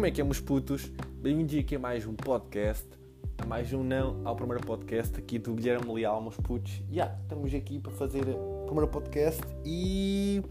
[0.00, 0.90] Como é que é, meus putos?
[1.20, 2.88] Bem-vindos aqui a mais um podcast,
[3.36, 6.72] a mais um não ao primeiro podcast aqui do Guilherme Leal, meus putos.
[6.72, 10.42] Já, yeah, estamos aqui para fazer o primeiro podcast e.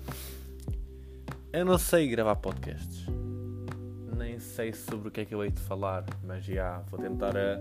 [1.52, 3.08] Eu não sei gravar podcasts.
[4.16, 7.00] Nem sei sobre o que é que eu hei de falar, mas já yeah, vou
[7.00, 7.60] tentar a eh,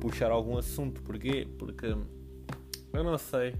[0.00, 1.02] puxar algum assunto.
[1.02, 1.44] Porquê?
[1.58, 3.56] Porque eu não sei.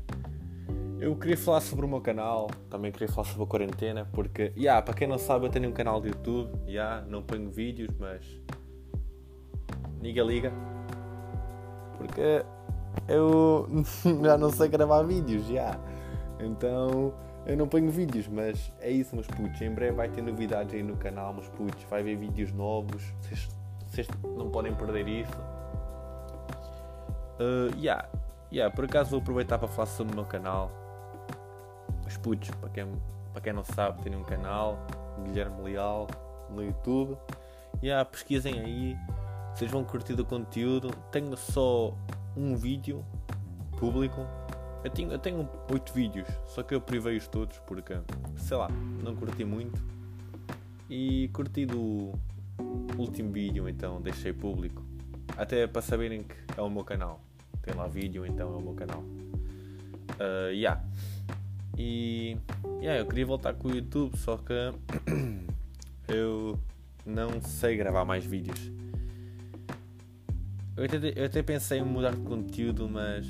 [1.01, 4.83] Eu queria falar sobre o meu canal, também queria falar sobre a quarentena, porque, yeah,
[4.83, 8.23] para quem não sabe, eu tenho um canal de YouTube, yeah, não ponho vídeos, mas.
[10.03, 10.53] Liga, liga.
[11.97, 12.45] Porque
[13.09, 13.67] eu
[14.23, 15.55] já não sei gravar vídeos, já.
[15.55, 15.81] Yeah.
[16.39, 17.15] Então
[17.47, 19.59] eu não ponho vídeos, mas é isso, meus putos.
[19.63, 21.83] Em breve vai ter novidades aí no canal, meus putos.
[21.85, 23.03] Vai haver vídeos novos,
[23.89, 25.41] vocês, não podem perder isso.
[27.41, 28.07] Uh, yeah.
[28.53, 30.80] Yeah, por acaso vou aproveitar para falar sobre o meu canal
[32.11, 32.87] os putos, para quem,
[33.33, 34.85] para quem não sabe, tenho um canal,
[35.25, 36.09] Guilherme Leal,
[36.51, 37.17] no YouTube.
[37.83, 38.97] E yeah, pesquisem aí,
[39.55, 40.91] vocês vão curtir o conteúdo.
[41.13, 41.97] Tenho só
[42.37, 43.05] um vídeo
[43.79, 44.27] público.
[44.83, 47.95] Eu tenho, eu tenho 8 vídeos, só que eu privei-os todos porque,
[48.37, 48.69] sei lá,
[49.03, 49.81] não curti muito.
[50.89, 52.13] E curti do
[52.99, 54.83] último vídeo, então deixei público.
[55.37, 57.21] Até para saberem que é o meu canal.
[57.63, 59.01] Tem lá vídeo, então é o meu canal.
[60.19, 60.83] Uh, yeah.
[61.83, 62.37] E
[62.83, 64.53] yeah, eu queria voltar com o YouTube, só que
[66.07, 66.61] eu
[67.07, 68.71] não sei gravar mais vídeos.
[70.77, 73.27] Eu até, eu até pensei em mudar de conteúdo, mas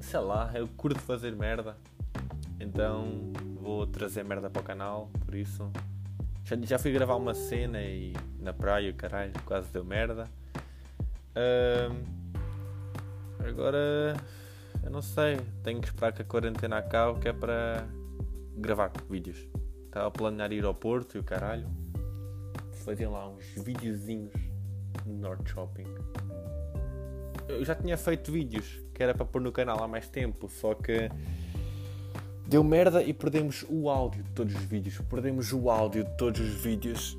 [0.00, 1.76] sei lá, eu curto fazer merda.
[2.58, 5.70] Então vou trazer merda para o canal, por isso.
[6.44, 10.28] Já, já fui gravar uma cena e na praia, caralho, quase deu merda.
[11.36, 12.02] Um,
[13.46, 14.16] agora
[14.86, 17.84] eu não sei, tenho que esperar que a quarentena acabe, que é para
[18.56, 19.36] gravar vídeos.
[19.84, 21.68] Estava a planear ir ao Porto e o caralho.
[22.84, 24.32] Fazer lá uns videozinhos
[25.04, 25.86] no North Shopping.
[27.48, 30.72] Eu já tinha feito vídeos que era para pôr no canal há mais tempo, só
[30.72, 31.10] que
[32.46, 34.98] deu merda e perdemos o áudio de todos os vídeos.
[35.10, 37.18] Perdemos o áudio de todos os vídeos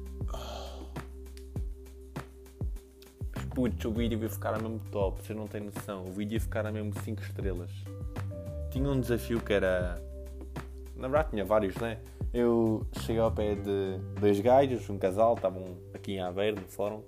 [3.57, 6.39] putz, o vídeo ia ficar a mesmo top, vocês não têm noção, o vídeo ia
[6.39, 7.71] ficar a mesmo 5 estrelas.
[8.69, 9.99] Tinha um desafio que era.
[10.95, 11.97] Na verdade tinha vários, né?
[12.31, 17.01] Eu cheguei ao pé de dois gajos, um casal, estavam aqui em Aveiro, no fórum,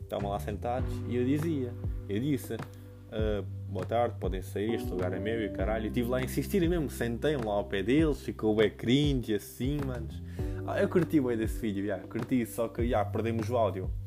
[0.00, 1.70] estavam lá sentados e eu dizia,
[2.08, 5.84] eu disse, uh, boa tarde, podem sair, este lugar é meu e caralho.
[5.84, 9.78] Eu estive lá a insistir mesmo, sentei-me lá ao pé deles, ficou bem cringe assim,
[9.84, 10.22] manos.
[10.66, 13.99] Ah, eu curti bem desse vídeo, já, curti, só que já, perdemos o áudio.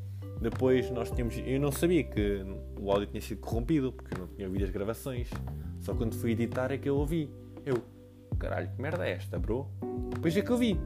[0.44, 1.38] Depois nós tínhamos.
[1.38, 2.46] Eu não sabia que
[2.78, 5.30] o áudio tinha sido corrompido, porque eu não tinha ouvido as gravações.
[5.80, 7.30] Só quando fui editar é que eu ouvi.
[7.66, 7.82] Eu,
[8.38, 9.70] caralho, que merda é esta, bro?
[10.14, 10.78] Depois é que eu vi.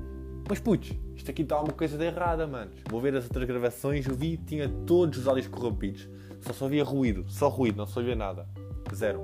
[0.48, 2.72] Mas putz, isto aqui está alguma coisa de errada, mano.
[2.88, 6.08] Vou ver as outras gravações, eu vi, tinha todos os áudios corrompidos.
[6.40, 8.48] Só só ruído, só ruído, não só nada.
[8.94, 9.20] Zero.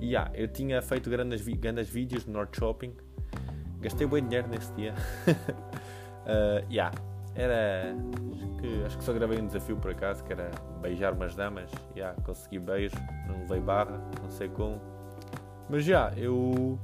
[0.00, 2.92] E yeah, eu tinha feito grandes, grandes vídeos no North Shopping.
[3.80, 4.94] Gastei bem dinheiro nesse dia.
[5.26, 6.92] uh, yeah
[7.34, 7.94] era.
[8.32, 10.50] Acho que, acho que só gravei um desafio por acaso, que era
[10.80, 11.70] beijar umas damas.
[11.70, 12.96] Já, yeah, consegui beijo,
[13.26, 14.80] não levei barra, não sei como.
[15.68, 16.78] Mas já, yeah, eu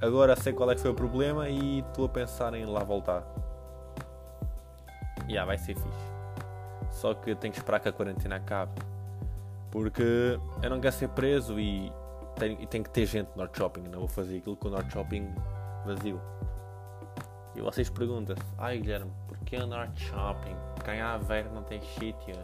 [0.00, 3.22] agora sei qual é que foi o problema e estou a pensar em lá voltar.
[5.20, 6.08] Já, yeah, vai ser fixe.
[6.90, 8.72] Só que tenho que esperar que a quarentena acabe.
[9.70, 11.92] Porque eu não quero ser preso e
[12.36, 13.82] tenho, e tenho que ter gente no North Shopping.
[13.82, 15.28] Não vou fazer aquilo com o North Shopping
[15.84, 16.20] vazio.
[17.54, 20.54] E vocês perguntam-se, ai Guilherme, porquê o North Shopping?
[20.84, 22.38] Quem há Aveiro não tem sítios?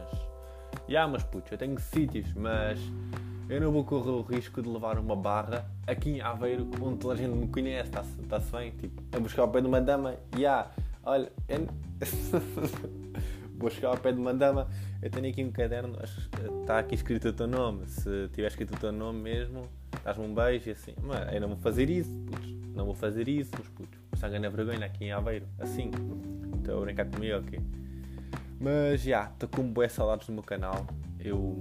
[0.89, 2.79] E há, mas putz, eu tenho sítios, mas
[3.49, 7.15] eu não vou correr o risco de levar uma barra aqui em Aveiro, onde toda
[7.15, 8.73] a gente me conhece, está-se tá bem?
[8.73, 10.71] Tipo, a buscar ao pé de uma dama, e yeah,
[11.05, 11.67] olha, eu...
[13.57, 14.69] vou chegar ao pé de uma dama,
[15.01, 15.97] eu tenho aqui um caderno,
[16.61, 19.63] está aqui escrito o teu nome, se tiver escrito o teu nome mesmo,
[20.03, 23.29] dás-me um beijo e assim, mas eu não vou fazer isso, putz, não vou fazer
[23.29, 25.91] isso, mas putz, passar ganha vergonha aqui em Aveiro, assim,
[26.57, 27.61] estou a brincar comigo, ok?
[28.59, 30.87] Mas já, estou com boas saudades no meu canal,
[31.21, 31.61] eu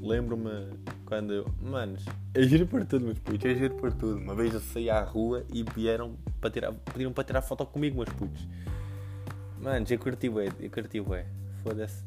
[0.00, 0.70] lembro-me
[1.04, 2.04] quando, manos,
[2.34, 5.02] é giro por tudo, meus putos, é giro por tudo, uma vez eu saí à
[5.02, 8.46] rua e vieram para tirar, pediram para tirar foto comigo, meus putos,
[9.60, 11.26] manos, eu curti bué, eu curti bué,
[11.64, 12.04] foda-se,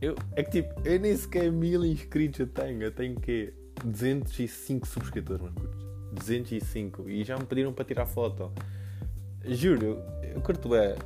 [0.00, 3.52] eu, é que tipo, eu nem sequer mil inscritos eu tenho, eu tenho que
[3.84, 5.86] 205 subscritores, meus putos.
[6.10, 8.50] 205 e já me pediram para tirar foto.
[9.44, 10.96] Juro, eu curto é.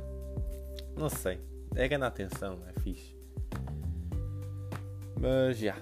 [0.97, 1.39] Não sei.
[1.75, 3.15] É ganhar atenção, é fixe.
[5.19, 5.75] Mas já.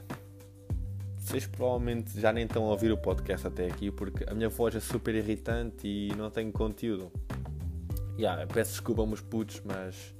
[1.18, 4.76] Vocês provavelmente já nem estão a ouvir o podcast até aqui porque a minha voz
[4.76, 7.12] é super irritante e não tenho conteúdo.
[8.18, 10.14] Já, peço desculpa, meus putos, mas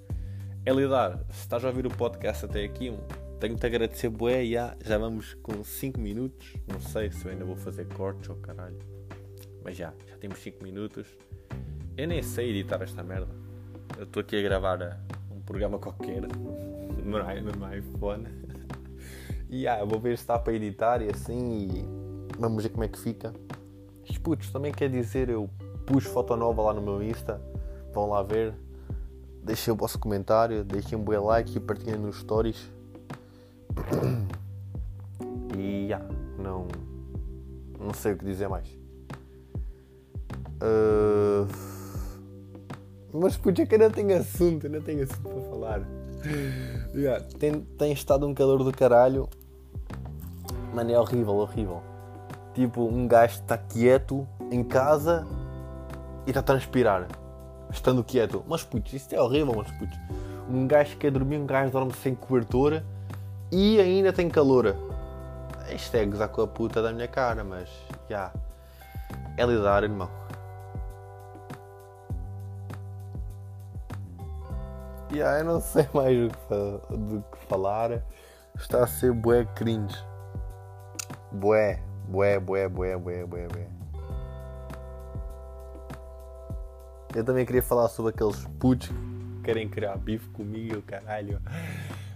[0.66, 1.24] é lidar.
[1.30, 2.92] Se estás a ouvir o podcast até aqui,
[3.40, 6.54] tenho-te a agradecer, bué, já, já vamos com 5 minutos.
[6.68, 8.80] Não sei se eu ainda vou fazer cortes ou caralho.
[9.64, 11.08] Mas já, já temos 5 minutos.
[11.98, 13.28] Eu nem sei editar esta merda.
[13.98, 14.98] Eu estou aqui a gravar eh,
[15.30, 16.22] um programa qualquer
[17.04, 18.28] no meu iPhone.
[19.50, 21.86] E yeah, vou ver se está para editar e assim e
[22.40, 23.34] vamos ver como é que fica.
[24.24, 25.50] Putos, também quer dizer, eu
[25.86, 27.42] pus foto nova lá no meu Insta.
[27.92, 28.54] Vão lá ver.
[29.44, 32.72] Deixem o vosso comentário, deixem um bom like e partilhem nos stories.
[35.58, 36.06] E yeah,
[36.40, 36.68] não.
[37.78, 38.68] Não sei o que dizer mais.
[40.62, 41.46] Uh,
[43.14, 45.82] mas puxa que não tenho assunto, não tenho assunto para falar.
[46.94, 49.28] Yeah, tem, tem estado um calor do caralho.
[50.74, 51.82] Mano, é horrível, horrível.
[52.54, 55.26] Tipo, um gajo está quieto em casa
[56.26, 57.08] e está a transpirar.
[57.72, 58.44] Estando quieto.
[58.48, 59.98] Mas putz, isso é horrível, mas putz.
[60.50, 62.86] Um gajo quer dormir, um gajo dorme sem cobertura
[63.52, 64.76] e ainda tem calor.
[65.74, 67.70] Isto é gozar com a puta da minha cara, mas
[68.10, 68.32] já.
[68.32, 68.34] Yeah.
[69.38, 70.21] É lidar, irmão.
[75.14, 78.02] Yeah, eu não sei mais do que, do que falar.
[78.56, 79.96] Está a ser bué cringe.
[81.32, 83.68] Bué, bué, bué, bué, bué, bué, bué.
[87.14, 91.42] Eu também queria falar sobre aqueles putos que querem criar bife comigo, caralho.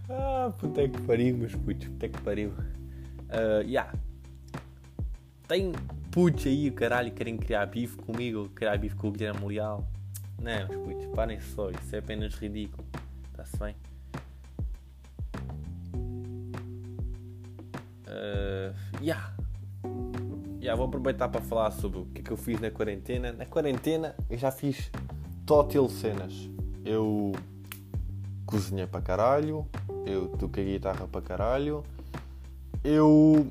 [0.09, 2.50] Ah, puta que pariu, meus putos, puta que pariu.
[2.50, 3.91] Uh, yeah.
[5.48, 5.74] Tem
[6.12, 9.86] putos aí, caralho, que querem criar bife comigo, criar bife com o Guilherme Leal.
[10.39, 12.85] Não, meus putos, parem só, isso é apenas ridículo.
[13.31, 13.75] Está-se bem?
[18.07, 19.35] Uh, yeah.
[20.61, 23.31] Yeah, vou aproveitar para falar sobre o que é que eu fiz na quarentena.
[23.31, 24.89] Na quarentena eu já fiz
[25.45, 26.49] total cenas.
[26.83, 27.33] Eu
[28.45, 29.67] cozinhei para caralho,
[30.05, 31.83] eu toquei guitarra para caralho,
[32.83, 33.47] eu.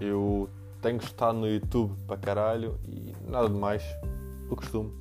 [0.00, 0.50] Eu
[0.82, 3.82] tenho estado no YouTube para caralho e nada de mais.
[4.50, 4.92] O costume.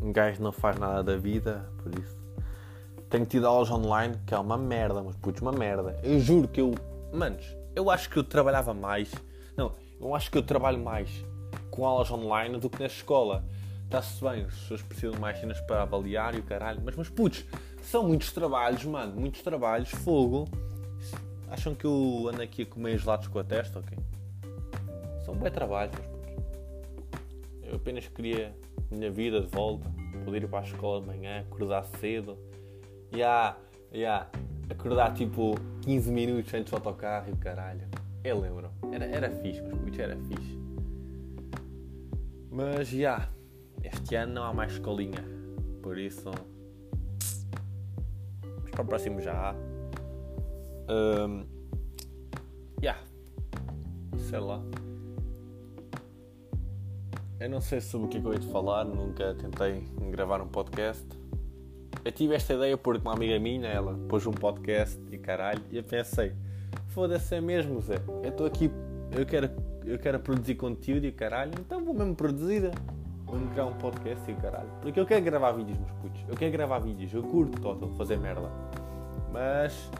[0.00, 2.24] Um gajo não faz nada da vida, por isso
[3.14, 5.96] tenho tido aulas online que é uma merda, mas putz, uma merda.
[6.02, 6.74] Eu juro que eu.
[7.12, 7.44] Manos,
[7.76, 9.12] eu acho que eu trabalhava mais.
[9.56, 11.24] Não, eu acho que eu trabalho mais
[11.70, 13.44] com aulas online do que na escola.
[13.84, 16.80] Está-se bem, as pessoas precisam mais cenas para avaliar e o caralho.
[16.84, 17.44] Mas, mas putz,
[17.82, 19.14] são muitos trabalhos, mano.
[19.14, 20.48] Muitos trabalhos, fogo.
[21.48, 23.96] Acham que eu ando aqui a comer gelados com a testa, ok?
[25.24, 26.13] São bem trabalhos.
[27.66, 28.54] Eu apenas queria
[28.90, 29.88] minha vida de volta.
[30.24, 32.38] Poder ir para a escola de manhã, acordar cedo
[33.14, 33.56] Yeah,
[33.92, 34.28] yeah.
[34.68, 37.86] Acordar tipo 15 minutos antes do autocarro e o caralho.
[38.24, 38.70] Eu lembro.
[38.90, 40.58] Era, era fixe, mas era fixe.
[42.50, 42.96] Mas já.
[42.96, 43.28] Yeah,
[43.84, 45.24] este ano não há mais escolinha.
[45.80, 46.28] Por isso.
[48.62, 49.54] Mas para o próximo já há.
[50.92, 51.44] Um,
[52.82, 53.00] yeah.
[54.28, 54.60] Sei lá.
[57.44, 60.40] Eu não sei sobre o que é que eu ia te falar, nunca tentei gravar
[60.40, 61.06] um podcast
[62.04, 65.78] eu tive esta ideia porque uma amiga minha, ela pôs um podcast e caralho, e
[65.78, 66.32] eu pensei,
[66.88, 67.98] foda-se é mesmo, Zé.
[68.22, 68.70] Eu estou aqui,
[69.10, 69.50] eu quero,
[69.86, 72.70] eu quero produzir conteúdo e caralho, então vou mesmo produzir.
[73.24, 74.68] Vou-me criar um podcast e caralho.
[74.82, 76.20] Porque eu quero gravar vídeos, meus putos.
[76.28, 78.50] Eu quero gravar vídeos, eu curto total fazer merda.
[79.32, 79.90] Mas.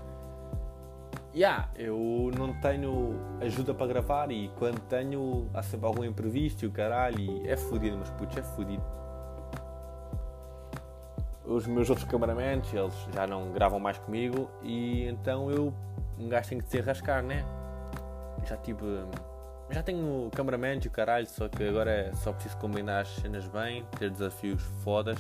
[1.35, 6.69] Yeah, eu não tenho ajuda para gravar e quando tenho há sempre algum imprevisto e
[6.69, 8.85] o caralho e é fodido, meus putos, é fodido
[11.45, 15.75] os meus outros cameramans, eles já não gravam mais comigo e então eu,
[16.19, 17.45] um gajo tem que se rascar, né?
[18.45, 18.85] Já tive.
[19.71, 23.47] Já tenho cameraman e o caralho, só que agora é só preciso combinar as cenas
[23.49, 25.19] bem, ter desafios fodas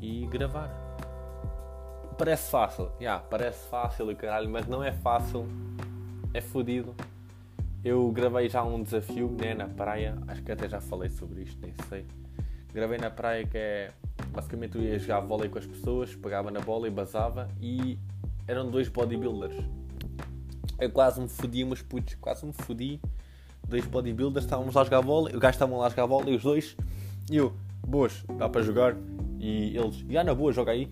[0.00, 0.70] e gravar.
[2.20, 5.48] Parece fácil, já, yeah, parece fácil e caralho, mas não é fácil,
[6.34, 6.94] é fodido.
[7.82, 11.58] Eu gravei já um desafio né, na praia, acho que até já falei sobre isto,
[11.62, 12.04] nem sei.
[12.74, 13.90] Gravei na praia que é
[14.34, 17.98] basicamente eu ia jogar vôlei com as pessoas, pegava na bola e basava e
[18.46, 19.56] eram dois bodybuilders.
[20.78, 23.00] Eu quase me fodi, mas putz, quase me fodi.
[23.66, 26.42] Dois bodybuilders, estávamos lá a jogar bola, o gajo estavam lá a jogar e os
[26.42, 26.76] dois,
[27.30, 28.94] e eu, boas, dá para jogar.
[29.38, 30.90] E eles, já na boa, joga aí.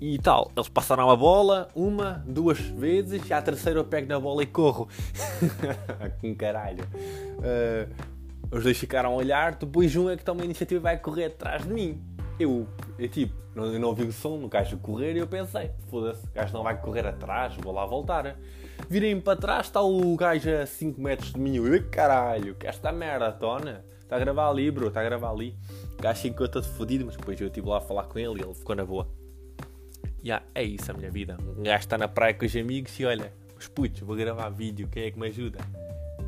[0.00, 4.18] E tal, eles passaram a bola uma, duas vezes, e à terceira eu pego na
[4.18, 4.88] bola e corro.
[6.20, 6.84] Com caralho.
[7.38, 7.92] Uh,
[8.50, 11.26] os dois ficaram a olhar, depois um é que toma a iniciativa e vai correr
[11.26, 12.02] atrás de mim
[12.42, 12.66] eu,
[12.98, 16.24] E tipo, não, eu não ouvi o som do gajo correr e eu pensei, foda-se,
[16.24, 18.36] o gajo não vai correr atrás, vou lá voltar.
[18.88, 21.56] Virei-me para trás, está o gajo a 5 metros de mim.
[21.56, 23.84] Eu, caralho, que esta maratona.
[24.00, 25.56] Está a gravar ali, bro, está a gravar ali.
[25.96, 28.42] O gajo ficou todo fodido, mas depois eu estive lá a falar com ele e
[28.42, 29.06] ele ficou na boa.
[30.22, 31.36] Yeah, é isso a minha vida.
[31.56, 34.88] Um gajo está na praia com os amigos e olha, os putos, vou gravar vídeo,
[34.88, 35.58] quem é que me ajuda?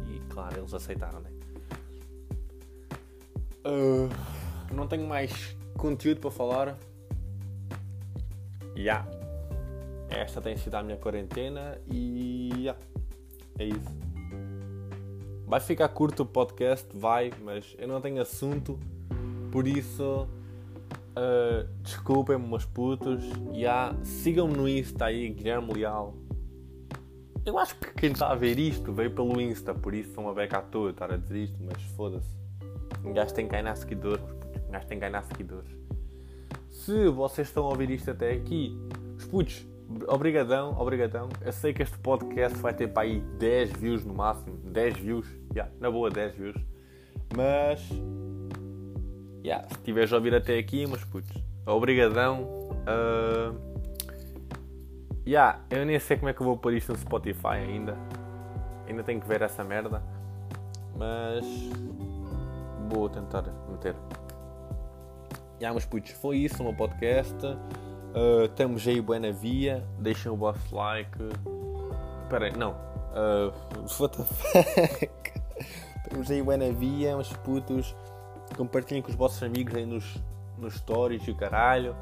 [0.08, 1.30] E claro, eles aceitaram, né?
[3.64, 4.08] Uh,
[4.74, 6.78] não tenho mais conteúdo para falar.
[8.76, 9.06] Yeah.
[10.08, 12.80] Esta tem sido a minha quarentena e yeah.
[13.58, 14.02] é isso.
[15.46, 18.78] Vai ficar curto o podcast, vai, mas eu não tenho assunto,
[19.50, 20.26] por isso
[21.16, 23.24] uh, desculpem-me, meus putos.
[23.52, 23.96] Yeah.
[24.04, 26.14] Sigam-me no Insta aí, Guilherme Leal.
[27.44, 30.34] Eu acho que quem está a ver isto veio pelo Insta, por isso são uma
[30.34, 32.28] beca à toa estar a dizer isto, mas foda-se.
[33.04, 34.24] Um gajo tem que ganhar seguidores,
[34.68, 35.70] um gajo tem que ganhar seguidores.
[36.70, 38.78] Se vocês estão a ouvir isto até aqui,
[39.16, 39.66] os putos,
[40.06, 41.28] obrigadão, obrigadão.
[41.40, 45.26] Eu sei que este podcast vai ter para aí 10 views no máximo, 10 views,
[45.52, 46.56] yeah, na boa 10 views.
[47.36, 47.88] Mas,
[49.44, 51.30] yeah, se estiveres a ouvir até aqui, meus putos,
[51.66, 52.42] obrigadão.
[52.86, 53.54] Uh,
[55.26, 57.96] yeah, eu nem sei como é que eu vou pôr isto no Spotify ainda.
[58.88, 60.02] Ainda tenho que ver essa merda.
[60.96, 61.44] Mas
[62.88, 63.94] vou tentar meter.
[65.60, 67.46] Yeah, meus putos, foi isso o meu podcast.
[67.46, 69.82] Uh, estamos aí bué na via.
[69.98, 71.18] Deixem o vosso like.
[72.24, 72.72] Espera aí, não.
[73.12, 73.52] Uh,
[74.00, 75.32] what the fuck?
[76.04, 77.94] estamos aí bué na via, putos.
[78.56, 80.22] Compartilhem com os vossos amigos aí nos,
[80.58, 81.96] nos stories e o caralho.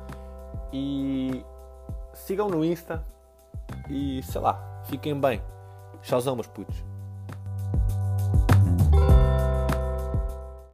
[0.73, 1.45] E
[2.15, 3.05] sigam no Insta.
[3.89, 5.43] E sei lá, fiquem bem.
[6.03, 6.90] Tchauzão, meus putos.